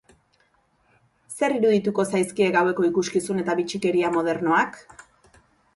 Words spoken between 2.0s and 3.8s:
zaizkie gaueko ikuskizun eta